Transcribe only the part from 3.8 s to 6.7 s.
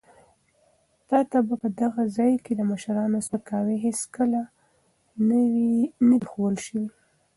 هېڅکله نه دی ښوول